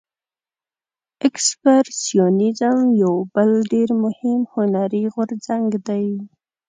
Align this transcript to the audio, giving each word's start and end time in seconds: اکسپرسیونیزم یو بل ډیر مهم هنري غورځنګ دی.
اکسپرسیونیزم 1.27 2.77
یو 3.01 3.15
بل 3.33 3.49
ډیر 3.71 3.89
مهم 4.03 4.39
هنري 4.53 5.03
غورځنګ 5.13 5.69
دی. 5.87 6.07